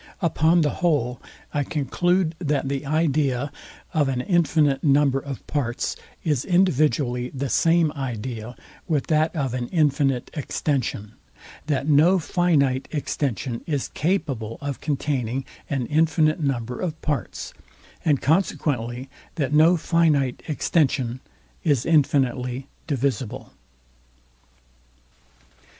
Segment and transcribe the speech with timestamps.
[0.19, 1.21] Upon the whole,
[1.53, 3.51] I conclude, that the idea
[3.93, 8.55] of all infinite number of parts is individually the same idea
[8.87, 11.11] with that of an infinite extension;
[11.67, 17.53] that no finite extension is capable of containing an infinite number of parts;
[18.03, 21.19] and consequently that no finite extension
[21.63, 23.51] is infinitely divisible.